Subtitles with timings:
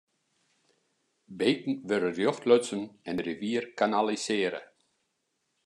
[1.39, 4.61] Beken wurde rjocht lutsen en de rivier kanalisearre.